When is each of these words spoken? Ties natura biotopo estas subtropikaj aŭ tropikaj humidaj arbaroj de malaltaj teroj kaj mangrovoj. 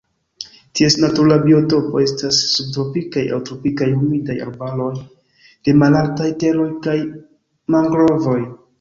Ties 0.77 0.95
natura 1.01 1.35
biotopo 1.43 2.01
estas 2.05 2.39
subtropikaj 2.55 3.27
aŭ 3.35 3.39
tropikaj 3.51 3.91
humidaj 3.93 4.41
arbaroj 4.49 4.91
de 5.03 5.79
malaltaj 5.85 6.35
teroj 6.45 6.71
kaj 6.89 7.01
mangrovoj. 7.77 8.39